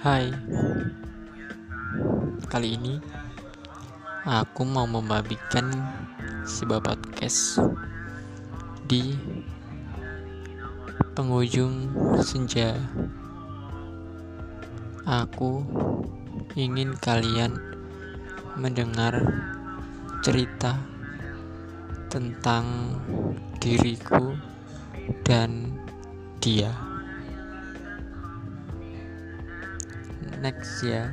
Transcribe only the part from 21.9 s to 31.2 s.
tentang diriku dan dia. Next ya.